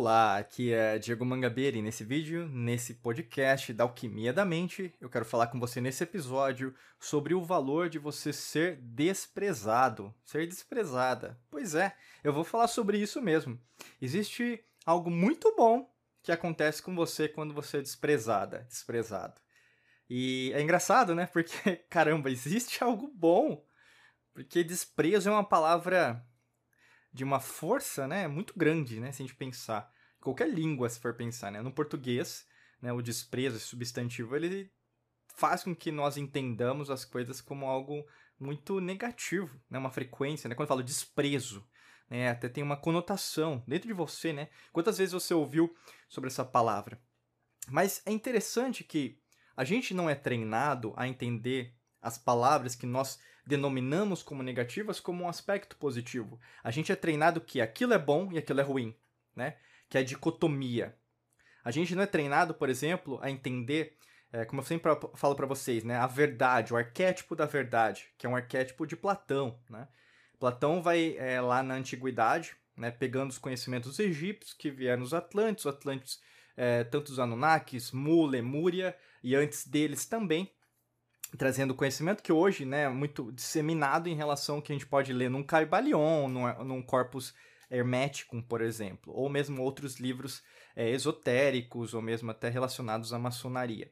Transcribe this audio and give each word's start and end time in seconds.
Olá, 0.00 0.38
aqui 0.38 0.72
é 0.72 0.98
Diego 0.98 1.26
Mangabeira 1.26 1.76
e 1.76 1.82
nesse 1.82 2.04
vídeo, 2.04 2.48
nesse 2.48 2.94
podcast 2.94 3.70
da 3.74 3.84
Alquimia 3.84 4.32
da 4.32 4.46
Mente, 4.46 4.94
eu 4.98 5.10
quero 5.10 5.26
falar 5.26 5.48
com 5.48 5.60
você 5.60 5.78
nesse 5.78 6.02
episódio 6.02 6.74
sobre 6.98 7.34
o 7.34 7.44
valor 7.44 7.90
de 7.90 7.98
você 7.98 8.32
ser 8.32 8.76
desprezado, 8.76 10.14
ser 10.24 10.46
desprezada. 10.46 11.38
Pois 11.50 11.74
é, 11.74 11.94
eu 12.24 12.32
vou 12.32 12.44
falar 12.44 12.66
sobre 12.68 12.96
isso 12.96 13.20
mesmo. 13.20 13.60
Existe 14.00 14.64
algo 14.86 15.10
muito 15.10 15.54
bom 15.54 15.86
que 16.22 16.32
acontece 16.32 16.82
com 16.82 16.96
você 16.96 17.28
quando 17.28 17.52
você 17.52 17.76
é 17.76 17.82
desprezada, 17.82 18.64
desprezado. 18.70 19.38
E 20.08 20.50
é 20.54 20.62
engraçado, 20.62 21.14
né? 21.14 21.26
Porque, 21.30 21.76
caramba, 21.90 22.30
existe 22.30 22.82
algo 22.82 23.06
bom. 23.06 23.62
Porque 24.32 24.64
desprezo 24.64 25.28
é 25.28 25.32
uma 25.32 25.44
palavra 25.44 26.26
de 27.12 27.24
uma 27.24 27.40
força, 27.40 28.06
né, 28.06 28.28
muito 28.28 28.54
grande, 28.56 29.00
né, 29.00 29.12
se 29.12 29.22
a 29.22 29.26
gente 29.26 29.36
pensar. 29.36 29.92
Qualquer 30.20 30.48
língua, 30.48 30.88
se 30.88 31.00
for 31.00 31.14
pensar, 31.14 31.50
né, 31.50 31.60
no 31.60 31.72
português, 31.72 32.46
né, 32.80 32.92
o 32.92 33.02
desprezo, 33.02 33.56
esse 33.56 33.66
substantivo, 33.66 34.36
ele 34.36 34.72
faz 35.34 35.64
com 35.64 35.74
que 35.74 35.90
nós 35.90 36.16
entendamos 36.16 36.90
as 36.90 37.04
coisas 37.04 37.40
como 37.40 37.66
algo 37.66 38.06
muito 38.38 38.80
negativo, 38.80 39.60
né, 39.68 39.78
uma 39.78 39.90
frequência, 39.90 40.48
né, 40.48 40.54
quando 40.54 40.66
eu 40.66 40.68
falo 40.68 40.82
desprezo, 40.82 41.66
né, 42.08 42.30
até 42.30 42.48
tem 42.48 42.62
uma 42.62 42.76
conotação 42.76 43.62
dentro 43.66 43.88
de 43.88 43.94
você, 43.94 44.32
né, 44.32 44.48
quantas 44.72 44.98
vezes 44.98 45.12
você 45.12 45.34
ouviu 45.34 45.74
sobre 46.08 46.28
essa 46.28 46.44
palavra. 46.44 47.00
Mas 47.68 48.02
é 48.06 48.10
interessante 48.10 48.84
que 48.84 49.20
a 49.56 49.64
gente 49.64 49.92
não 49.92 50.08
é 50.08 50.14
treinado 50.14 50.92
a 50.96 51.06
entender 51.06 51.74
as 52.00 52.18
palavras 52.18 52.74
que 52.74 52.86
nós 52.86 53.18
denominamos 53.46 54.22
como 54.22 54.42
negativas 54.42 55.00
como 55.00 55.24
um 55.24 55.28
aspecto 55.28 55.76
positivo. 55.76 56.38
A 56.62 56.70
gente 56.70 56.92
é 56.92 56.96
treinado 56.96 57.40
que 57.40 57.60
aquilo 57.60 57.92
é 57.92 57.98
bom 57.98 58.30
e 58.32 58.38
aquilo 58.38 58.60
é 58.60 58.62
ruim, 58.62 58.94
né? 59.34 59.56
Que 59.88 59.98
é 59.98 60.00
a 60.00 60.04
dicotomia. 60.04 60.96
A 61.64 61.70
gente 61.70 61.94
não 61.94 62.02
é 62.02 62.06
treinado, 62.06 62.54
por 62.54 62.68
exemplo, 62.68 63.18
a 63.22 63.30
entender, 63.30 63.96
é, 64.32 64.44
como 64.44 64.60
eu 64.60 64.64
sempre 64.64 64.90
falo 65.14 65.34
para 65.34 65.46
vocês, 65.46 65.84
né? 65.84 65.96
A 65.96 66.06
verdade, 66.06 66.72
o 66.72 66.76
arquétipo 66.76 67.34
da 67.34 67.46
verdade, 67.46 68.08
que 68.16 68.26
é 68.26 68.28
um 68.28 68.36
arquétipo 68.36 68.86
de 68.86 68.96
Platão, 68.96 69.58
né? 69.68 69.88
Platão 70.38 70.82
vai 70.82 71.16
é, 71.18 71.40
lá 71.40 71.62
na 71.62 71.74
antiguidade, 71.74 72.56
né? 72.76 72.90
Pegando 72.90 73.30
os 73.30 73.38
conhecimentos 73.38 73.98
egípcios 73.98 74.54
que 74.54 74.70
vieram 74.70 75.02
dos 75.02 75.12
Atlantes, 75.12 75.64
os 75.64 75.74
Atlantes, 75.74 76.20
é, 76.56 76.84
tanto 76.84 77.10
os 77.10 77.18
Anunnakis, 77.18 77.90
Mu, 77.90 78.26
Lemúria 78.26 78.96
e 79.22 79.34
antes 79.34 79.66
deles 79.66 80.06
também, 80.06 80.50
trazendo 81.36 81.74
conhecimento 81.74 82.22
que 82.22 82.32
hoje 82.32 82.64
né, 82.64 82.84
é 82.84 82.88
muito 82.88 83.30
disseminado 83.32 84.08
em 84.08 84.14
relação 84.14 84.56
ao 84.56 84.62
que 84.62 84.72
a 84.72 84.74
gente 84.74 84.86
pode 84.86 85.12
ler 85.12 85.30
num 85.30 85.42
Caibalion, 85.42 86.28
num, 86.28 86.64
num 86.64 86.82
Corpus 86.82 87.34
Hermeticum, 87.70 88.42
por 88.42 88.60
exemplo, 88.60 89.12
ou 89.14 89.28
mesmo 89.28 89.62
outros 89.62 90.00
livros 90.00 90.42
é, 90.74 90.90
esotéricos, 90.90 91.94
ou 91.94 92.02
mesmo 92.02 92.30
até 92.30 92.48
relacionados 92.48 93.12
à 93.12 93.18
maçonaria. 93.18 93.90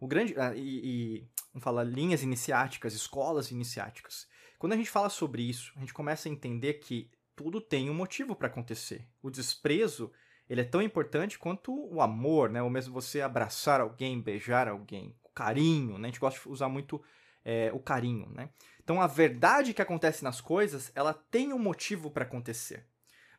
O 0.00 0.08
grande. 0.08 0.34
Ah, 0.36 0.52
e, 0.56 0.60
e 0.60 1.28
vamos 1.52 1.62
falar 1.62 1.84
linhas 1.84 2.22
iniciáticas, 2.22 2.92
escolas 2.92 3.52
iniciáticas. 3.52 4.26
Quando 4.58 4.72
a 4.72 4.76
gente 4.76 4.90
fala 4.90 5.08
sobre 5.08 5.42
isso, 5.42 5.72
a 5.76 5.80
gente 5.80 5.94
começa 5.94 6.28
a 6.28 6.32
entender 6.32 6.74
que 6.74 7.10
tudo 7.36 7.60
tem 7.60 7.88
um 7.88 7.94
motivo 7.94 8.34
para 8.34 8.48
acontecer. 8.48 9.06
O 9.22 9.30
desprezo 9.30 10.12
ele 10.48 10.60
é 10.60 10.64
tão 10.64 10.82
importante 10.82 11.38
quanto 11.38 11.72
o 11.72 12.00
amor, 12.00 12.50
né? 12.50 12.62
Ou 12.62 12.68
mesmo 12.68 12.92
você 12.92 13.20
abraçar 13.20 13.80
alguém, 13.80 14.20
beijar 14.20 14.68
alguém 14.68 15.16
carinho, 15.34 15.98
né? 15.98 16.08
A 16.08 16.10
gente 16.10 16.20
gosta 16.20 16.40
de 16.40 16.48
usar 16.48 16.68
muito 16.68 17.02
é, 17.44 17.70
o 17.72 17.80
carinho, 17.80 18.28
né? 18.30 18.50
Então 18.82 19.00
a 19.00 19.06
verdade 19.06 19.74
que 19.74 19.82
acontece 19.82 20.24
nas 20.24 20.40
coisas, 20.40 20.90
ela 20.94 21.14
tem 21.14 21.52
um 21.52 21.58
motivo 21.58 22.10
para 22.10 22.24
acontecer. 22.24 22.86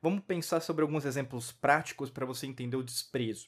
Vamos 0.02 0.23
pensar 0.25 0.59
sobre 0.59 0.81
alguns 0.81 1.05
exemplos 1.05 1.52
práticos 1.52 2.09
para 2.09 2.25
você 2.25 2.45
entender 2.45 2.75
o 2.75 2.84
desprezo. 2.84 3.47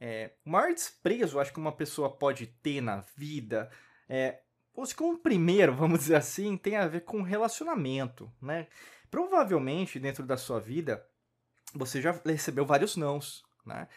É, 0.00 0.32
o 0.44 0.50
maior 0.50 0.72
desprezo, 0.72 1.40
acho 1.40 1.52
que 1.52 1.58
uma 1.58 1.72
pessoa 1.72 2.14
pode 2.14 2.46
ter 2.46 2.80
na 2.80 3.04
vida, 3.16 3.70
é, 4.08 4.40
acho 4.78 4.94
que 4.94 5.02
o 5.02 5.18
primeiro, 5.18 5.74
vamos 5.76 6.00
dizer 6.00 6.16
assim, 6.16 6.56
tem 6.56 6.76
a 6.76 6.86
ver 6.86 7.00
com 7.00 7.22
relacionamento, 7.22 8.30
né? 8.40 8.68
Provavelmente 9.10 9.98
dentro 9.98 10.24
da 10.24 10.36
sua 10.36 10.60
vida 10.60 11.04
você 11.74 12.00
já 12.00 12.12
recebeu 12.24 12.64
vários 12.64 12.96
nãos, 12.96 13.42
né? 13.66 13.88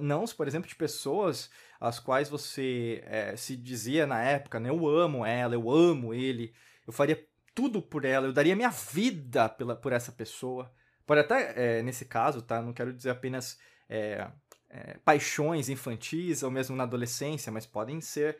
Nãos, 0.00 0.32
por 0.32 0.48
exemplo, 0.48 0.68
de 0.68 0.74
pessoas 0.74 1.50
as 1.80 2.00
quais 2.00 2.28
você 2.28 3.02
é, 3.06 3.36
se 3.36 3.56
dizia 3.56 4.06
na 4.06 4.22
época, 4.22 4.58
né? 4.58 4.70
Eu 4.70 4.88
amo 4.88 5.24
ela, 5.24 5.54
eu 5.54 5.70
amo 5.70 6.14
ele, 6.14 6.54
eu 6.86 6.92
faria 6.92 7.22
tudo 7.54 7.82
por 7.82 8.04
ela, 8.04 8.26
eu 8.26 8.32
daria 8.32 8.56
minha 8.56 8.70
vida 8.70 9.48
pela, 9.48 9.76
por 9.76 9.92
essa 9.92 10.10
pessoa. 10.10 10.72
Pode 11.06 11.20
até, 11.20 11.78
é, 11.78 11.82
nesse 11.82 12.06
caso, 12.06 12.40
tá? 12.40 12.62
Não 12.62 12.72
quero 12.72 12.92
dizer 12.92 13.10
apenas 13.10 13.58
é, 13.88 14.28
paixões 15.04 15.68
infantis 15.68 16.42
ou 16.42 16.50
mesmo 16.50 16.74
na 16.74 16.84
adolescência, 16.84 17.52
mas 17.52 17.66
podem 17.66 18.00
ser 18.00 18.38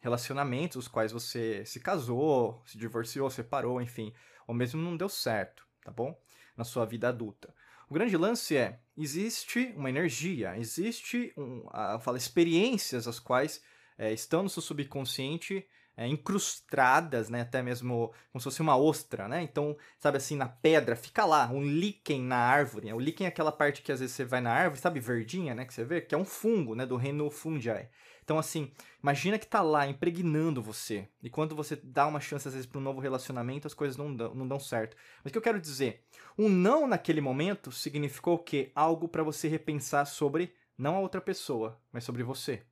relacionamentos 0.00 0.78
os 0.78 0.88
quais 0.88 1.12
você 1.12 1.62
se 1.66 1.78
casou, 1.78 2.62
se 2.64 2.78
divorciou, 2.78 3.28
separou, 3.28 3.82
enfim, 3.82 4.10
ou 4.46 4.54
mesmo 4.54 4.80
não 4.80 4.96
deu 4.96 5.10
certo, 5.10 5.66
tá 5.84 5.90
bom? 5.90 6.18
Na 6.56 6.64
sua 6.64 6.86
vida 6.86 7.10
adulta. 7.10 7.52
O 7.88 7.94
grande 7.94 8.16
lance 8.16 8.56
é, 8.56 8.80
existe 8.98 9.72
uma 9.76 9.88
energia, 9.88 10.58
existe 10.58 11.32
um, 11.36 11.64
a, 11.70 12.00
fala, 12.00 12.18
experiências 12.18 13.06
as 13.06 13.20
quais 13.20 13.62
é, 13.96 14.12
estão 14.12 14.42
no 14.42 14.48
seu 14.48 14.60
subconsciente 14.60 15.64
é, 15.96 16.06
incrustadas, 16.06 17.30
né, 17.30 17.42
até 17.42 17.62
mesmo 17.62 18.12
como 18.30 18.40
se 18.40 18.44
fosse 18.44 18.60
uma 18.60 18.76
ostra, 18.76 19.26
né? 19.28 19.40
Então, 19.42 19.76
sabe 19.98 20.18
assim, 20.18 20.36
na 20.36 20.46
pedra, 20.46 20.94
fica 20.94 21.24
lá, 21.24 21.48
um 21.48 21.62
líquen 21.62 22.22
na 22.22 22.36
árvore. 22.36 22.92
O 22.92 23.00
líquen 23.00 23.26
é 23.26 23.28
aquela 23.28 23.52
parte 23.52 23.80
que 23.82 23.90
às 23.90 24.00
vezes 24.00 24.14
você 24.14 24.24
vai 24.24 24.40
na 24.40 24.52
árvore, 24.52 24.80
sabe, 24.80 25.00
verdinha, 25.00 25.54
né, 25.54 25.64
que 25.64 25.72
você 25.72 25.84
vê, 25.84 26.00
que 26.00 26.14
é 26.14 26.18
um 26.18 26.24
fungo, 26.24 26.74
né, 26.74 26.84
do 26.84 26.96
reino 26.96 27.30
fungi. 27.30 27.88
Então, 28.26 28.40
assim, 28.40 28.72
imagina 29.00 29.38
que 29.38 29.46
tá 29.46 29.62
lá 29.62 29.86
impregnando 29.86 30.60
você. 30.60 31.08
E 31.22 31.30
quando 31.30 31.54
você 31.54 31.76
dá 31.76 32.08
uma 32.08 32.18
chance, 32.18 32.48
às 32.48 32.54
vezes, 32.54 32.66
para 32.66 32.80
um 32.80 32.82
novo 32.82 32.98
relacionamento, 32.98 33.68
as 33.68 33.72
coisas 33.72 33.96
não 33.96 34.12
dão, 34.12 34.34
não 34.34 34.48
dão 34.48 34.58
certo. 34.58 34.96
Mas 35.22 35.30
o 35.30 35.32
que 35.32 35.38
eu 35.38 35.42
quero 35.42 35.60
dizer? 35.60 36.04
Um 36.36 36.48
não 36.48 36.88
naquele 36.88 37.20
momento 37.20 37.70
significou 37.70 38.34
o 38.34 38.38
quê? 38.40 38.72
Algo 38.74 39.06
para 39.06 39.22
você 39.22 39.46
repensar 39.46 40.06
sobre 40.06 40.52
não 40.76 40.96
a 40.96 40.98
outra 40.98 41.20
pessoa, 41.20 41.80
mas 41.92 42.02
sobre 42.02 42.24
você. 42.24 42.64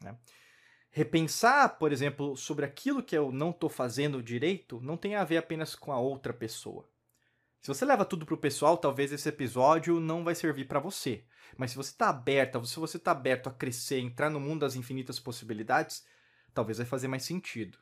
Né? 0.00 0.16
Repensar, 0.92 1.70
por 1.76 1.90
exemplo, 1.90 2.36
sobre 2.36 2.64
aquilo 2.64 3.02
que 3.02 3.18
eu 3.18 3.32
não 3.32 3.50
estou 3.50 3.68
fazendo 3.68 4.22
direito 4.22 4.80
não 4.80 4.96
tem 4.96 5.16
a 5.16 5.24
ver 5.24 5.38
apenas 5.38 5.74
com 5.74 5.90
a 5.90 5.98
outra 5.98 6.32
pessoa. 6.32 6.88
Se 7.60 7.66
você 7.66 7.84
leva 7.84 8.04
tudo 8.04 8.24
pro 8.24 8.38
pessoal, 8.38 8.78
talvez 8.78 9.10
esse 9.10 9.28
episódio 9.28 9.98
não 9.98 10.22
vai 10.22 10.36
servir 10.36 10.68
para 10.68 10.78
você. 10.78 11.24
Mas 11.56 11.70
se 11.70 11.76
você 11.76 11.90
está 11.90 12.08
aberta, 12.08 12.62
se 12.64 12.78
você 12.78 12.96
está 12.96 13.12
aberto 13.12 13.48
a 13.48 13.52
crescer, 13.52 13.98
entrar 13.98 14.30
no 14.30 14.40
mundo 14.40 14.60
das 14.60 14.76
infinitas 14.76 15.18
possibilidades, 15.20 16.04
talvez 16.52 16.78
vai 16.78 16.86
fazer 16.86 17.08
mais 17.08 17.24
sentido. 17.24 17.78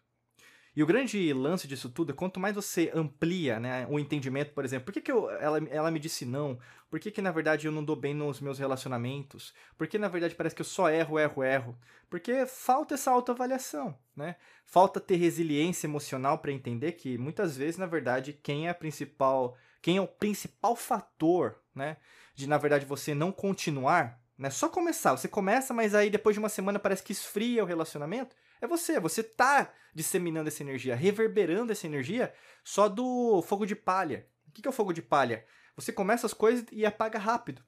E 0.74 0.82
o 0.82 0.86
grande 0.86 1.32
lance 1.34 1.68
disso 1.68 1.90
tudo 1.90 2.12
é 2.12 2.14
quanto 2.14 2.40
mais 2.40 2.54
você 2.54 2.90
amplia 2.94 3.60
né, 3.60 3.86
o 3.90 3.98
entendimento, 3.98 4.52
por 4.54 4.64
exemplo, 4.64 4.86
por 4.86 4.92
que, 4.92 5.02
que 5.02 5.12
eu, 5.12 5.30
ela, 5.30 5.58
ela 5.68 5.90
me 5.90 5.98
disse 5.98 6.24
não? 6.24 6.58
Por 6.88 6.98
que, 6.98 7.10
que 7.10 7.20
na 7.20 7.30
verdade 7.30 7.66
eu 7.66 7.72
não 7.72 7.84
dou 7.84 7.94
bem 7.94 8.14
nos 8.14 8.40
meus 8.40 8.58
relacionamentos? 8.58 9.52
Por 9.76 9.86
que 9.86 9.98
na 9.98 10.08
verdade 10.08 10.34
parece 10.34 10.54
que 10.54 10.62
eu 10.62 10.66
só 10.66 10.88
erro, 10.88 11.18
erro, 11.18 11.44
erro? 11.44 11.78
Porque 12.08 12.46
falta 12.46 12.94
essa 12.94 13.10
autoavaliação, 13.10 13.98
né? 14.16 14.36
Falta 14.64 14.98
ter 14.98 15.16
resiliência 15.16 15.86
emocional 15.86 16.38
para 16.38 16.52
entender 16.52 16.92
que 16.92 17.18
muitas 17.18 17.54
vezes, 17.54 17.76
na 17.76 17.86
verdade, 17.86 18.32
quem 18.42 18.66
é 18.66 18.72
principal, 18.72 19.56
quem 19.82 19.98
é 19.98 20.00
o 20.00 20.08
principal 20.08 20.74
fator, 20.74 21.58
né, 21.74 21.98
de 22.34 22.46
na 22.46 22.56
verdade 22.56 22.86
você 22.86 23.14
não 23.14 23.30
continuar, 23.30 24.18
né? 24.38 24.48
Só 24.48 24.70
começar, 24.70 25.12
você 25.12 25.28
começa, 25.28 25.74
mas 25.74 25.94
aí 25.94 26.08
depois 26.08 26.34
de 26.34 26.40
uma 26.40 26.48
semana 26.48 26.78
parece 26.78 27.02
que 27.02 27.12
esfria 27.12 27.62
o 27.62 27.66
relacionamento 27.66 28.34
é 28.62 28.66
você. 28.66 28.98
Você 29.00 29.22
tá 29.22 29.72
disseminando 29.94 30.48
essa 30.48 30.62
energia, 30.62 30.94
reverberando 30.94 31.72
essa 31.72 31.86
energia 31.86 32.32
só 32.64 32.88
do 32.88 33.42
fogo 33.42 33.66
de 33.66 33.76
palha. 33.76 34.26
O 34.46 34.52
que 34.52 34.66
é 34.66 34.70
o 34.70 34.72
fogo 34.72 34.92
de 34.92 35.02
palha? 35.02 35.44
Você 35.76 35.92
começa 35.92 36.26
as 36.26 36.32
coisas 36.32 36.64
e 36.70 36.86
apaga 36.86 37.18
rápido. 37.18 37.62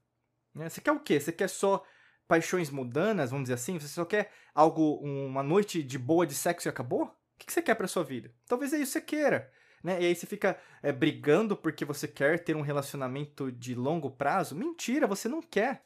Né? 0.55 0.69
Você 0.69 0.81
quer 0.81 0.93
o 0.93 1.01
quê? 1.01 1.19
Você 1.19 1.33
quer 1.33 1.49
só 1.49 1.85
paixões 2.29 2.71
mudanas, 2.71 3.31
vamos 3.31 3.45
dizer 3.45 3.55
assim? 3.55 3.79
Você 3.79 3.89
só 3.89 4.05
quer 4.05 4.31
algo, 4.55 4.99
uma 5.01 5.43
noite 5.43 5.83
de 5.83 5.99
boa 5.99 6.27
de 6.27 6.35
sexo 6.35 6.69
e 6.69 6.71
acabou? 6.71 7.05
O 7.05 7.13
que 7.39 7.53
você 7.53 7.61
quer 7.61 7.75
para 7.75 7.89
sua 7.89 8.05
vida? 8.05 8.33
Talvez 8.47 8.73
é 8.73 8.79
isso 8.79 8.93
que 8.93 9.01
você 9.01 9.01
queira. 9.01 9.53
Né? 9.83 10.01
E 10.01 10.07
aí 10.07 10.15
você 10.15 10.27
fica 10.27 10.59
é, 10.83 10.93
brigando 10.93 11.57
porque 11.57 11.85
você 11.85 12.09
quer 12.09 12.43
ter 12.43 12.57
um 12.57 12.63
relacionamento 12.63 13.51
de 13.51 13.75
longo 13.75 14.11
prazo. 14.11 14.55
Mentira, 14.55 15.07
você 15.07 15.29
não 15.29 15.43
quer. 15.43 15.85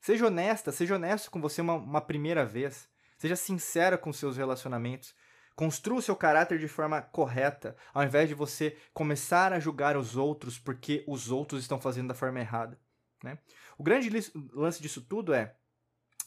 Seja 0.00 0.26
honesta, 0.26 0.72
seja 0.72 0.96
honesto 0.96 1.30
com 1.30 1.40
você 1.40 1.60
uma, 1.60 1.74
uma 1.74 2.00
primeira 2.00 2.44
vez. 2.44 2.88
Seja 3.16 3.36
sincera 3.36 3.96
com 3.96 4.12
seus 4.12 4.36
relacionamentos. 4.36 5.14
Construa 5.54 5.98
o 5.98 6.02
seu 6.02 6.14
caráter 6.14 6.58
de 6.58 6.68
forma 6.68 7.00
correta, 7.00 7.76
ao 7.94 8.04
invés 8.04 8.28
de 8.28 8.34
você 8.34 8.76
começar 8.92 9.52
a 9.52 9.60
julgar 9.60 9.96
os 9.96 10.16
outros 10.16 10.58
porque 10.58 11.02
os 11.08 11.30
outros 11.30 11.62
estão 11.62 11.80
fazendo 11.80 12.08
da 12.08 12.14
forma 12.14 12.40
errada. 12.40 12.78
Né? 13.24 13.38
O 13.78 13.82
grande 13.82 14.10
lance 14.52 14.82
disso 14.82 15.00
tudo 15.00 15.32
é 15.32 15.56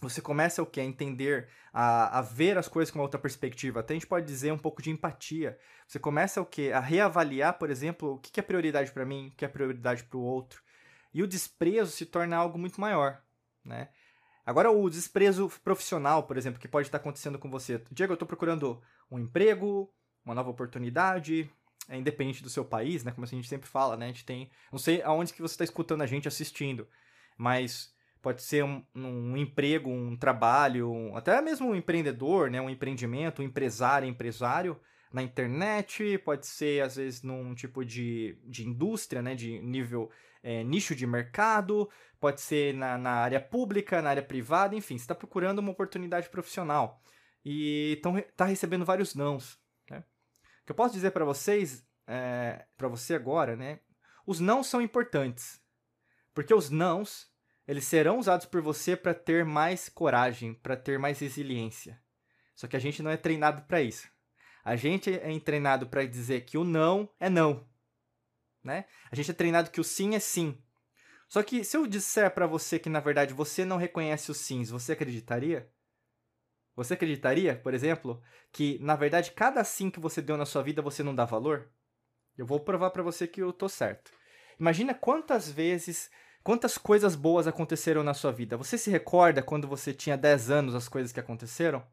você 0.02 0.22
começa 0.22 0.64
o 0.64 0.66
que? 0.66 0.80
A 0.80 0.84
entender, 0.84 1.50
a, 1.74 2.20
a 2.20 2.22
ver 2.22 2.58
as 2.58 2.68
coisas 2.68 2.92
com 2.92 3.00
outra 3.00 3.20
perspectiva. 3.20 3.82
Até 3.82 3.94
a 3.94 3.96
gente 3.96 4.08
pode 4.08 4.26
dizer 4.26 4.52
um 4.52 4.58
pouco 4.58 4.82
de 4.82 4.90
empatia. 4.90 5.60
Você 5.86 6.00
começa 6.00 6.42
o 6.42 6.46
que? 6.46 6.72
A 6.72 6.80
reavaliar, 6.80 7.58
por 7.58 7.70
exemplo, 7.70 8.14
o 8.14 8.18
que 8.18 8.40
é 8.40 8.44
prioridade 8.44 8.92
para 8.92 9.06
mim, 9.06 9.28
o 9.28 9.36
que 9.36 9.44
é 9.44 9.48
prioridade 9.48 10.04
para 10.04 10.18
o 10.18 10.24
outro. 10.24 10.64
e 11.14 11.24
o 11.24 11.28
desprezo 11.28 11.92
se 11.92 12.06
torna 12.06 12.38
algo 12.38 12.58
muito 12.58 12.80
maior, 12.80 13.22
né? 13.66 13.90
Agora, 14.50 14.72
o 14.72 14.90
desprezo 14.90 15.48
profissional, 15.64 16.24
por 16.24 16.36
exemplo, 16.36 16.60
que 16.60 16.68
pode 16.68 16.88
estar 16.88 16.98
acontecendo 16.98 17.38
com 17.38 17.52
você. 17.52 17.80
Diego, 17.92 18.14
eu 18.14 18.16
estou 18.16 18.28
procurando 18.28 18.82
um 19.12 19.20
emprego, 19.20 19.94
uma 20.26 20.34
nova 20.34 20.50
oportunidade, 20.50 21.48
é 21.88 21.96
independente 21.96 22.42
do 22.42 22.50
seu 22.50 22.66
país, 22.66 23.04
né? 23.04 23.12
Como 23.12 23.24
a 23.24 23.28
gente 23.28 23.48
sempre 23.48 23.70
fala, 23.70 23.96
né? 23.96 24.06
A 24.06 24.08
gente 24.08 24.26
tem. 24.26 24.50
Não 24.72 24.80
sei 24.80 25.04
aonde 25.04 25.34
que 25.34 25.42
você 25.44 25.54
está 25.54 25.64
escutando 25.64 26.02
a 26.02 26.08
gente 26.08 26.28
assistindo, 26.28 26.88
mas 27.38 27.94
pode 28.24 28.42
ser 28.42 28.64
um, 28.64 28.84
um 28.96 29.38
emprego, 29.38 29.88
um 29.88 30.18
trabalho, 30.18 30.92
um, 30.92 31.16
até 31.16 31.40
mesmo 31.44 31.70
um 31.70 31.76
empreendedor, 31.76 32.50
né? 32.50 32.60
Um 32.60 32.72
empreendimento, 32.72 33.44
um 33.44 33.46
empresário, 33.46 34.10
empresário 34.10 34.82
na 35.12 35.24
internet, 35.24 36.18
pode 36.20 36.46
ser 36.46 36.84
às 36.84 36.96
vezes 36.96 37.22
num 37.24 37.56
tipo 37.56 37.84
de, 37.84 38.38
de 38.46 38.68
indústria, 38.68 39.22
né? 39.22 39.36
De 39.36 39.60
nível 39.60 40.10
é, 40.44 40.64
nicho 40.64 40.96
de 40.96 41.06
mercado, 41.06 41.90
pode 42.20 42.42
ser 42.42 42.74
na, 42.74 42.98
na 42.98 43.12
área 43.12 43.40
pública, 43.40 44.02
na 44.02 44.12
área 44.12 44.24
privada, 44.24 44.76
enfim, 44.76 44.98
você 44.98 45.04
está 45.04 45.16
procurando 45.16 45.60
uma 45.60 45.72
oportunidade 45.72 46.30
profissional 46.30 47.02
e 47.44 48.00
está 48.28 48.46
recebendo 48.46 48.86
vários 48.86 49.16
nãos. 49.16 49.60
Né? 49.90 50.04
O 50.62 50.66
que 50.66 50.72
eu 50.72 50.76
posso 50.76 50.94
dizer 50.94 51.12
para 51.12 51.26
vocês, 51.26 51.86
é, 52.08 52.66
para 52.78 52.88
você 52.88 53.16
agora, 53.16 53.56
né? 53.56 53.80
Os 54.26 54.40
não 54.40 54.64
são 54.64 54.82
importantes, 54.82 55.62
porque 56.34 56.54
os 56.54 56.70
nãos 56.70 57.28
eles 57.68 57.86
serão 57.86 58.18
usados 58.18 58.48
por 58.48 58.62
você 58.62 58.96
para 58.96 59.14
ter 59.14 59.46
mais 59.46 59.90
coragem, 59.90 60.56
para 60.56 60.76
ter 60.76 60.98
mais 60.98 61.20
resiliência. 61.20 62.02
Só 62.56 62.68
que 62.68 62.76
a 62.76 62.80
gente 62.80 63.04
não 63.04 63.12
é 63.12 63.16
treinado 63.16 63.62
para 63.62 63.80
isso. 63.80 64.10
A 64.64 64.76
gente 64.76 65.12
é 65.14 65.40
treinado 65.40 65.88
para 65.88 66.06
dizer 66.06 66.42
que 66.42 66.58
o 66.58 66.64
não 66.64 67.10
é 67.20 67.30
não 67.30 67.68
né? 68.64 68.86
A 69.12 69.16
gente 69.16 69.32
é 69.32 69.34
treinado 69.34 69.72
que 69.72 69.82
o 69.82 69.84
sim 69.84 70.16
é 70.16 70.20
sim. 70.20 70.58
Só 71.28 71.44
que 71.44 71.64
se 71.64 71.78
eu 71.78 71.86
disser 71.86 72.32
para 72.32 72.48
você 72.48 72.80
que 72.80 72.90
na 72.90 73.00
verdade 73.00 73.34
você 73.34 73.64
não 73.64 73.78
reconhece 73.78 74.32
os 74.32 74.38
sims, 74.38 74.70
você 74.70 74.94
acreditaria? 74.94 75.72
Você 76.76 76.94
acreditaria, 76.94 77.56
por 77.56 77.74
exemplo, 77.74 78.22
que 78.52 78.80
na 78.80 78.96
verdade 78.96 79.32
cada 79.32 79.64
sim 79.64 79.90
que 79.90 80.00
você 80.00 80.22
deu 80.22 80.38
na 80.38 80.46
sua 80.46 80.64
vida 80.64 80.82
você 80.82 81.04
não 81.04 81.14
dá 81.14 81.26
valor? 81.26 81.70
Eu 82.38 82.46
vou 82.46 82.60
provar 82.60 82.92
para 82.92 83.04
você 83.04 83.28
que 83.28 83.42
eu 83.42 83.52
tô 83.52 83.68
certo. 83.68 84.12
Imagina 84.60 84.94
quantas 84.94 85.50
vezes, 85.50 86.10
quantas 86.44 86.78
coisas 86.78 87.16
boas 87.16 87.48
aconteceram 87.48 88.02
na 88.02 88.14
sua 88.14 88.32
vida. 88.32 88.58
Você 88.58 88.78
se 88.78 88.90
recorda 88.90 89.42
quando 89.42 89.68
você 89.68 89.94
tinha 89.94 90.18
10 90.18 90.50
anos 90.50 90.74
as 90.74 90.88
coisas 90.88 91.12
que 91.12 91.20
aconteceram? 91.20 91.86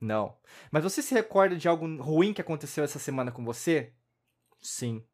Não. 0.00 0.36
Mas 0.70 0.84
você 0.84 1.02
se 1.02 1.12
recorda 1.14 1.56
de 1.56 1.68
algo 1.68 1.86
ruim 2.00 2.32
que 2.32 2.40
aconteceu 2.40 2.84
essa 2.84 2.98
semana 2.98 3.32
com 3.32 3.44
você? 3.44 3.92
Sim. 4.60 5.04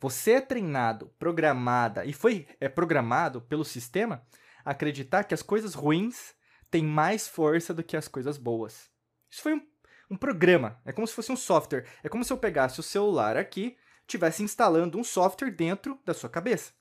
Você 0.00 0.32
é 0.32 0.40
treinado, 0.40 1.06
programada 1.18 2.04
e 2.04 2.12
foi 2.12 2.46
é, 2.60 2.68
programado 2.68 3.40
pelo 3.40 3.64
sistema 3.64 4.26
a 4.64 4.72
acreditar 4.72 5.24
que 5.24 5.34
as 5.34 5.42
coisas 5.42 5.74
ruins 5.74 6.34
têm 6.70 6.84
mais 6.84 7.28
força 7.28 7.72
do 7.72 7.82
que 7.82 7.96
as 7.96 8.08
coisas 8.08 8.36
boas. 8.36 8.90
Isso 9.30 9.42
foi 9.42 9.54
um, 9.54 9.66
um 10.10 10.16
programa, 10.16 10.80
é 10.84 10.92
como 10.92 11.06
se 11.06 11.14
fosse 11.14 11.32
um 11.32 11.36
software. 11.36 11.86
É 12.02 12.08
como 12.08 12.24
se 12.24 12.32
eu 12.32 12.38
pegasse 12.38 12.80
o 12.80 12.82
celular 12.82 13.36
aqui, 13.36 13.76
tivesse 14.06 14.42
instalando 14.42 14.98
um 14.98 15.04
software 15.04 15.50
dentro 15.50 15.98
da 16.04 16.12
sua 16.12 16.28
cabeça. 16.28 16.72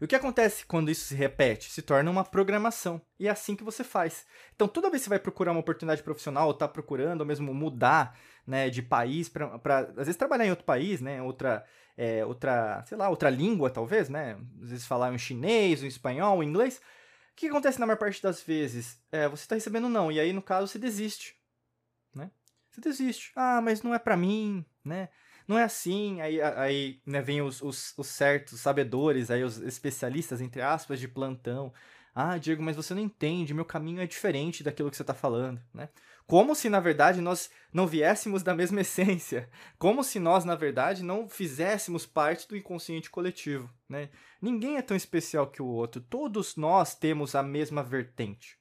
E 0.00 0.04
o 0.04 0.08
que 0.08 0.14
acontece 0.14 0.64
quando 0.64 0.90
isso 0.90 1.06
se 1.06 1.14
repete? 1.14 1.70
Se 1.70 1.82
torna 1.82 2.10
uma 2.10 2.24
programação. 2.24 3.00
E 3.18 3.26
é 3.26 3.30
assim 3.30 3.56
que 3.56 3.64
você 3.64 3.82
faz. 3.82 4.24
Então, 4.54 4.68
toda 4.68 4.90
vez 4.90 5.02
que 5.02 5.04
você 5.04 5.10
vai 5.10 5.18
procurar 5.18 5.50
uma 5.50 5.60
oportunidade 5.60 6.02
profissional, 6.02 6.46
ou 6.46 6.52
está 6.52 6.68
procurando, 6.68 7.20
ou 7.22 7.26
mesmo 7.26 7.52
mudar 7.52 8.16
né, 8.46 8.70
de 8.70 8.80
país 8.80 9.28
para, 9.28 9.60
às 9.90 10.06
vezes, 10.06 10.16
trabalhar 10.16 10.46
em 10.46 10.50
outro 10.50 10.64
país, 10.64 11.00
né, 11.00 11.20
outra, 11.20 11.64
é, 11.96 12.24
outra, 12.24 12.84
sei 12.86 12.96
lá, 12.96 13.08
outra 13.08 13.28
língua, 13.28 13.70
talvez, 13.70 14.08
né? 14.08 14.38
Às 14.62 14.70
vezes 14.70 14.86
falar 14.86 15.12
em 15.12 15.18
chinês, 15.18 15.82
em 15.82 15.88
espanhol, 15.88 16.42
em 16.42 16.48
inglês. 16.48 16.78
O 17.32 17.36
que 17.36 17.48
acontece 17.48 17.80
na 17.80 17.86
maior 17.86 17.98
parte 17.98 18.22
das 18.22 18.40
vezes? 18.40 19.00
É, 19.10 19.28
você 19.28 19.42
está 19.42 19.56
recebendo 19.56 19.88
não, 19.88 20.12
e 20.12 20.20
aí, 20.20 20.32
no 20.32 20.42
caso, 20.42 20.68
você 20.68 20.78
desiste, 20.78 21.36
né? 22.14 22.30
Você 22.70 22.80
desiste. 22.80 23.32
Ah, 23.34 23.60
mas 23.60 23.82
não 23.82 23.92
é 23.92 23.98
para 23.98 24.16
mim, 24.16 24.64
né? 24.84 25.08
Não 25.48 25.58
é 25.58 25.64
assim. 25.64 26.20
Aí, 26.20 26.40
aí 26.40 27.00
né, 27.06 27.22
vem 27.22 27.40
os, 27.40 27.62
os, 27.62 27.94
os 27.96 28.06
certos 28.06 28.60
sabedores, 28.60 29.30
aí 29.30 29.42
os 29.42 29.56
especialistas, 29.58 30.42
entre 30.42 30.60
aspas, 30.60 31.00
de 31.00 31.08
plantão. 31.08 31.72
Ah, 32.14 32.36
Diego, 32.36 32.62
mas 32.62 32.76
você 32.76 32.94
não 32.94 33.00
entende, 33.00 33.54
meu 33.54 33.64
caminho 33.64 34.02
é 34.02 34.06
diferente 34.06 34.62
daquilo 34.62 34.90
que 34.90 34.96
você 34.96 35.02
está 35.02 35.14
falando, 35.14 35.60
né? 35.72 35.88
Como 36.26 36.54
se, 36.54 36.68
na 36.68 36.78
verdade, 36.78 37.22
nós 37.22 37.50
não 37.72 37.86
viéssemos 37.86 38.42
da 38.42 38.54
mesma 38.54 38.82
essência. 38.82 39.48
Como 39.78 40.04
se 40.04 40.18
nós, 40.18 40.44
na 40.44 40.54
verdade, 40.54 41.02
não 41.02 41.26
fizéssemos 41.26 42.04
parte 42.04 42.46
do 42.46 42.54
inconsciente 42.54 43.08
coletivo. 43.08 43.70
Né? 43.88 44.10
Ninguém 44.42 44.76
é 44.76 44.82
tão 44.82 44.94
especial 44.94 45.46
que 45.46 45.62
o 45.62 45.66
outro. 45.66 46.02
Todos 46.02 46.54
nós 46.54 46.94
temos 46.94 47.34
a 47.34 47.42
mesma 47.42 47.82
vertente. 47.82 48.58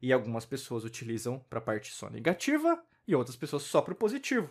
E 0.00 0.14
algumas 0.14 0.46
pessoas 0.46 0.82
utilizam 0.82 1.38
para 1.50 1.58
a 1.58 1.62
parte 1.62 1.92
só 1.92 2.08
negativa 2.08 2.82
e 3.06 3.14
outras 3.14 3.36
pessoas 3.36 3.64
só 3.64 3.82
para 3.82 3.92
o 3.92 3.96
positivo. 3.96 4.48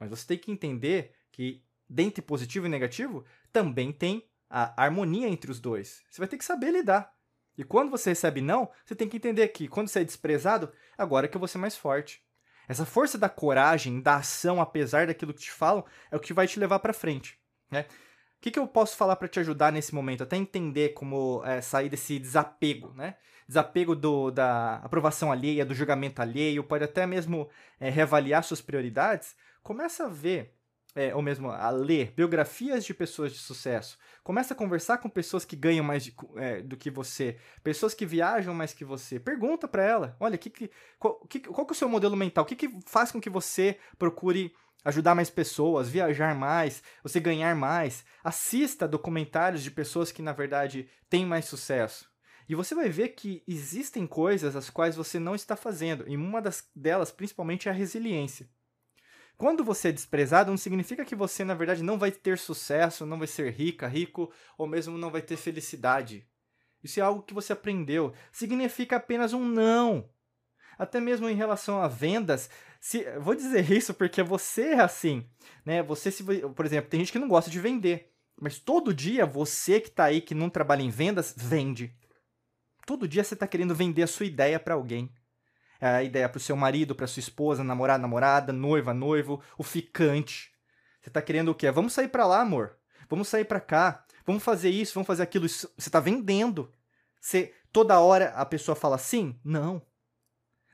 Mas 0.00 0.10
você 0.10 0.26
tem 0.26 0.38
que 0.38 0.50
entender 0.50 1.12
que, 1.30 1.62
dentre 1.88 2.22
positivo 2.22 2.66
e 2.66 2.70
negativo, 2.70 3.24
também 3.52 3.92
tem 3.92 4.26
a 4.48 4.82
harmonia 4.82 5.28
entre 5.28 5.50
os 5.50 5.60
dois. 5.60 6.02
Você 6.10 6.20
vai 6.20 6.26
ter 6.26 6.38
que 6.38 6.44
saber 6.44 6.72
lidar. 6.72 7.14
E 7.56 7.62
quando 7.62 7.90
você 7.90 8.10
recebe 8.10 8.40
não, 8.40 8.70
você 8.84 8.94
tem 8.94 9.08
que 9.08 9.18
entender 9.18 9.46
que 9.48 9.68
quando 9.68 9.88
você 9.88 10.00
é 10.00 10.04
desprezado, 10.04 10.72
agora 10.96 11.26
é 11.26 11.28
que 11.28 11.36
eu 11.36 11.40
vou 11.40 11.46
ser 11.46 11.58
mais 11.58 11.76
forte. 11.76 12.22
Essa 12.66 12.86
força 12.86 13.18
da 13.18 13.28
coragem, 13.28 14.00
da 14.00 14.16
ação, 14.16 14.60
apesar 14.60 15.06
daquilo 15.06 15.34
que 15.34 15.42
te 15.42 15.50
falam, 15.50 15.84
é 16.10 16.16
o 16.16 16.20
que 16.20 16.32
vai 16.32 16.46
te 16.46 16.58
levar 16.58 16.78
para 16.78 16.92
frente. 16.92 17.38
Né? 17.70 17.82
O 17.82 18.40
que, 18.40 18.50
que 18.50 18.58
eu 18.58 18.66
posso 18.66 18.96
falar 18.96 19.16
para 19.16 19.28
te 19.28 19.38
ajudar 19.40 19.70
nesse 19.70 19.94
momento? 19.94 20.22
Até 20.22 20.36
entender 20.36 20.90
como 20.90 21.42
é, 21.44 21.60
sair 21.60 21.88
desse 21.90 22.18
desapego, 22.18 22.94
né? 22.94 23.16
Desapego 23.46 23.94
do, 23.94 24.30
da 24.30 24.76
aprovação 24.76 25.30
alheia, 25.30 25.66
do 25.66 25.74
julgamento 25.74 26.22
alheio, 26.22 26.64
pode 26.64 26.84
até 26.84 27.04
mesmo 27.06 27.50
é, 27.78 27.90
reavaliar 27.90 28.42
suas 28.44 28.60
prioridades. 28.60 29.36
Começa 29.62 30.06
a 30.06 30.08
ver 30.08 30.54
é, 30.94 31.14
ou 31.14 31.22
mesmo 31.22 31.50
a 31.50 31.70
ler 31.70 32.12
biografias 32.16 32.84
de 32.84 32.92
pessoas 32.92 33.32
de 33.32 33.38
sucesso. 33.38 33.98
Começa 34.22 34.54
a 34.54 34.56
conversar 34.56 34.98
com 34.98 35.08
pessoas 35.08 35.44
que 35.44 35.56
ganham 35.56 35.84
mais 35.84 36.04
de, 36.04 36.14
é, 36.36 36.62
do 36.62 36.76
que 36.76 36.90
você, 36.90 37.36
pessoas 37.62 37.94
que 37.94 38.06
viajam 38.06 38.54
mais 38.54 38.72
que 38.72 38.84
você. 38.84 39.20
Pergunta 39.20 39.68
para 39.68 39.84
ela, 39.84 40.16
olha, 40.18 40.36
que, 40.36 40.50
que, 40.50 40.70
qual, 40.98 41.20
que, 41.26 41.40
qual 41.40 41.66
que 41.66 41.72
é 41.72 41.74
o 41.74 41.78
seu 41.78 41.88
modelo 41.88 42.16
mental? 42.16 42.44
O 42.44 42.46
que, 42.46 42.56
que 42.56 42.78
faz 42.86 43.12
com 43.12 43.20
que 43.20 43.30
você 43.30 43.78
procure 43.98 44.52
ajudar 44.84 45.14
mais 45.14 45.30
pessoas, 45.30 45.88
viajar 45.88 46.34
mais, 46.34 46.82
você 47.02 47.20
ganhar 47.20 47.54
mais? 47.54 48.04
Assista 48.24 48.88
documentários 48.88 49.62
de 49.62 49.70
pessoas 49.70 50.10
que, 50.10 50.22
na 50.22 50.32
verdade, 50.32 50.88
têm 51.08 51.24
mais 51.24 51.44
sucesso. 51.44 52.10
E 52.48 52.54
você 52.54 52.74
vai 52.74 52.88
ver 52.88 53.10
que 53.10 53.44
existem 53.46 54.08
coisas 54.08 54.56
as 54.56 54.68
quais 54.68 54.96
você 54.96 55.20
não 55.20 55.36
está 55.36 55.54
fazendo, 55.54 56.04
e 56.08 56.16
uma 56.16 56.42
das 56.42 56.68
delas, 56.74 57.12
principalmente, 57.12 57.68
é 57.68 57.70
a 57.70 57.74
resiliência. 57.74 58.48
Quando 59.40 59.64
você 59.64 59.88
é 59.88 59.92
desprezado, 59.92 60.50
não 60.50 60.58
significa 60.58 61.02
que 61.02 61.14
você, 61.14 61.44
na 61.44 61.54
verdade, 61.54 61.82
não 61.82 61.98
vai 61.98 62.12
ter 62.12 62.36
sucesso, 62.36 63.06
não 63.06 63.16
vai 63.16 63.26
ser 63.26 63.50
rica, 63.50 63.88
rico, 63.88 64.30
ou 64.58 64.66
mesmo 64.66 64.98
não 64.98 65.10
vai 65.10 65.22
ter 65.22 65.38
felicidade. 65.38 66.28
Isso 66.84 67.00
é 67.00 67.02
algo 67.02 67.22
que 67.22 67.32
você 67.32 67.54
aprendeu. 67.54 68.12
Significa 68.30 68.96
apenas 68.96 69.32
um 69.32 69.42
não. 69.42 70.10
Até 70.78 71.00
mesmo 71.00 71.26
em 71.26 71.34
relação 71.34 71.80
a 71.80 71.88
vendas, 71.88 72.50
se, 72.78 73.02
vou 73.18 73.34
dizer 73.34 73.64
isso 73.72 73.94
porque 73.94 74.22
você 74.22 74.72
é 74.72 74.80
assim, 74.80 75.26
né? 75.64 75.82
Você 75.84 76.10
se, 76.10 76.22
por 76.22 76.66
exemplo, 76.66 76.90
tem 76.90 77.00
gente 77.00 77.12
que 77.12 77.18
não 77.18 77.26
gosta 77.26 77.50
de 77.50 77.58
vender, 77.58 78.12
mas 78.38 78.58
todo 78.58 78.92
dia 78.92 79.24
você 79.24 79.80
que 79.80 79.88
está 79.88 80.04
aí 80.04 80.20
que 80.20 80.34
não 80.34 80.50
trabalha 80.50 80.82
em 80.82 80.90
vendas 80.90 81.34
vende. 81.34 81.96
Todo 82.84 83.08
dia 83.08 83.24
você 83.24 83.32
está 83.32 83.46
querendo 83.46 83.74
vender 83.74 84.02
a 84.02 84.06
sua 84.06 84.26
ideia 84.26 84.60
para 84.60 84.74
alguém 84.74 85.10
a 85.80 86.02
ideia 86.02 86.28
para 86.28 86.38
o 86.38 86.40
seu 86.40 86.56
marido, 86.56 86.94
para 86.94 87.06
sua 87.06 87.20
esposa, 87.20 87.64
namorada, 87.64 88.02
namorada, 88.02 88.52
noiva, 88.52 88.92
noivo, 88.92 89.42
o 89.56 89.62
ficante. 89.62 90.52
Você 91.00 91.08
está 91.08 91.22
querendo 91.22 91.50
o 91.50 91.54
quê? 91.54 91.70
Vamos 91.70 91.92
sair 91.92 92.08
para 92.08 92.26
lá, 92.26 92.40
amor. 92.40 92.76
Vamos 93.08 93.28
sair 93.28 93.44
para 93.44 93.60
cá. 93.60 94.04
Vamos 94.26 94.42
fazer 94.42 94.70
isso, 94.70 94.94
vamos 94.94 95.06
fazer 95.06 95.22
aquilo. 95.22 95.48
Você 95.48 95.68
está 95.78 95.98
vendendo. 95.98 96.70
Você, 97.20 97.54
toda 97.72 97.98
hora 97.98 98.30
a 98.30 98.44
pessoa 98.44 98.76
fala 98.76 98.98
sim? 98.98 99.38
Não. 99.42 99.82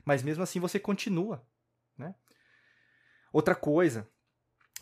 Mas 0.05 0.23
mesmo 0.23 0.43
assim 0.43 0.59
você 0.59 0.79
continua. 0.79 1.47
Né? 1.97 2.15
Outra 3.33 3.55
coisa. 3.55 4.09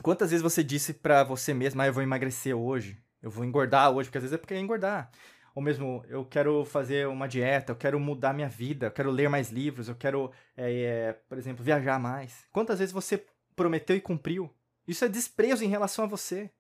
Quantas 0.03 0.31
vezes 0.31 0.43
você 0.43 0.65
disse 0.65 0.95
para 0.95 1.23
você 1.23 1.55
mesmo, 1.55 1.81
ah, 1.81 1.87
eu 1.87 1.93
vou 1.93 2.03
emagrecer 2.03 2.57
hoje, 2.57 3.01
eu 3.23 3.31
vou 3.31 3.45
engordar 3.45 3.93
hoje, 3.93 4.09
porque 4.09 4.19
às 4.19 4.25
vezes 4.25 4.35
é 4.35 4.39
porque 4.39 4.55
é 4.55 4.59
engordar 4.59 5.09
ou 5.55 5.63
mesmo 5.63 6.05
eu 6.09 6.25
quero 6.25 6.65
fazer 6.65 7.07
uma 7.07 7.29
dieta, 7.29 7.73
eu 7.73 7.77
quero 7.77 8.01
mudar 8.01 8.33
minha 8.33 8.49
vida, 8.49 8.87
eu 8.87 8.91
quero 8.91 9.11
ler 9.11 9.29
mais 9.29 9.51
livros, 9.51 9.89
eu 9.89 9.95
quero, 9.95 10.33
é, 10.57 10.83
é, 10.83 11.13
por 11.13 11.39
exemplo, 11.39 11.65
viajar 11.65 11.99
mais. 12.01 12.45
Quantas 12.53 12.81
vezes 12.81 12.93
você 12.93 13.25
prometeu 13.55 13.95
e 13.97 14.01
cumpriu? 14.01 14.53
Isso 14.87 15.05
é 15.05 15.09
desprezo 15.09 15.65
em 15.65 15.69
relação 15.69 16.05
a 16.05 16.09
você. 16.09 16.51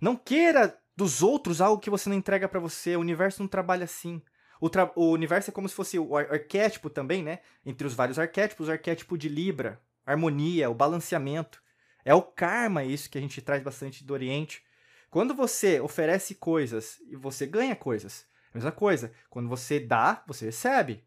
Não 0.00 0.14
queira 0.14 0.78
dos 0.94 1.22
outros 1.22 1.60
algo 1.60 1.80
que 1.80 1.90
você 1.90 2.08
não 2.08 2.16
entrega 2.16 2.48
para 2.48 2.60
você. 2.60 2.96
O 2.96 3.00
universo 3.00 3.42
não 3.42 3.48
trabalha 3.48 3.84
assim. 3.84 4.22
O, 4.60 4.68
tra 4.70 4.90
o, 4.94 5.10
universo 5.10 5.50
é 5.50 5.52
como 5.52 5.68
se 5.68 5.74
fosse 5.74 5.98
o 5.98 6.16
ar 6.16 6.30
arquétipo 6.32 6.88
também, 6.88 7.22
né? 7.22 7.40
Entre 7.64 7.86
os 7.86 7.94
vários 7.94 8.18
arquétipos, 8.18 8.68
o 8.68 8.72
arquétipo 8.72 9.16
de 9.16 9.28
Libra, 9.28 9.80
harmonia, 10.04 10.70
o 10.70 10.74
balanceamento. 10.74 11.62
É 12.04 12.14
o 12.14 12.22
karma 12.22 12.84
isso 12.84 13.10
que 13.10 13.18
a 13.18 13.20
gente 13.20 13.42
traz 13.42 13.62
bastante 13.62 14.04
do 14.04 14.12
Oriente. 14.12 14.62
Quando 15.10 15.34
você 15.34 15.80
oferece 15.80 16.34
coisas 16.34 16.98
e 17.08 17.16
você 17.16 17.46
ganha 17.46 17.76
coisas, 17.76 18.26
a 18.52 18.56
mesma 18.56 18.72
coisa. 18.72 19.12
Quando 19.28 19.48
você 19.48 19.78
dá, 19.78 20.24
você 20.26 20.46
recebe, 20.46 21.04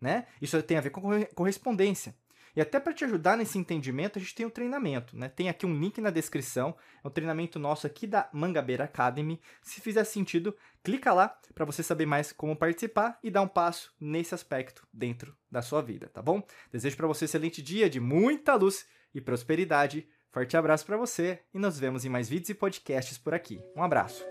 né? 0.00 0.26
Isso 0.40 0.60
tem 0.62 0.78
a 0.78 0.80
ver 0.80 0.90
com 0.90 1.24
correspondência. 1.34 2.14
E 2.56 2.60
até 2.60 2.80
para 2.80 2.94
te 2.94 3.04
ajudar 3.04 3.36
nesse 3.36 3.58
entendimento, 3.58 4.18
a 4.18 4.22
gente 4.22 4.34
tem 4.34 4.46
um 4.46 4.50
treinamento, 4.50 5.14
né? 5.14 5.28
Tem 5.28 5.50
aqui 5.50 5.66
um 5.66 5.78
link 5.78 6.00
na 6.00 6.08
descrição, 6.08 6.74
é 7.04 7.06
um 7.06 7.10
treinamento 7.10 7.58
nosso 7.58 7.86
aqui 7.86 8.06
da 8.06 8.30
Mangabeira 8.32 8.84
Academy. 8.84 9.38
Se 9.60 9.78
fizer 9.78 10.04
sentido, 10.04 10.56
clica 10.82 11.12
lá 11.12 11.38
para 11.54 11.66
você 11.66 11.82
saber 11.82 12.06
mais 12.06 12.32
como 12.32 12.56
participar 12.56 13.18
e 13.22 13.30
dar 13.30 13.42
um 13.42 13.48
passo 13.48 13.94
nesse 14.00 14.34
aspecto 14.34 14.88
dentro 14.90 15.36
da 15.50 15.60
sua 15.60 15.82
vida, 15.82 16.08
tá 16.08 16.22
bom? 16.22 16.42
Desejo 16.72 16.96
para 16.96 17.06
você 17.06 17.24
um 17.24 17.26
excelente 17.26 17.60
dia 17.60 17.90
de 17.90 18.00
muita 18.00 18.54
luz 18.54 18.86
e 19.14 19.20
prosperidade. 19.20 20.08
Forte 20.36 20.54
abraço 20.54 20.84
para 20.84 20.98
você 20.98 21.38
e 21.54 21.58
nos 21.58 21.78
vemos 21.78 22.04
em 22.04 22.10
mais 22.10 22.28
vídeos 22.28 22.50
e 22.50 22.54
podcasts 22.54 23.16
por 23.16 23.32
aqui. 23.32 23.58
Um 23.74 23.82
abraço. 23.82 24.22